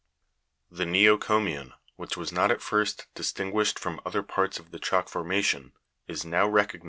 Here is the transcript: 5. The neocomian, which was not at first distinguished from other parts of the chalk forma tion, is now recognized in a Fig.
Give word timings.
5. 0.71 0.79
The 0.79 0.85
neocomian, 0.85 1.73
which 1.95 2.17
was 2.17 2.31
not 2.31 2.49
at 2.49 2.59
first 2.63 3.05
distinguished 3.13 3.77
from 3.77 4.01
other 4.03 4.23
parts 4.23 4.57
of 4.57 4.71
the 4.71 4.79
chalk 4.79 5.07
forma 5.07 5.43
tion, 5.43 5.73
is 6.07 6.25
now 6.25 6.47
recognized 6.47 6.55
in 6.55 6.79
a 6.79 6.79
Fig. 6.79 6.79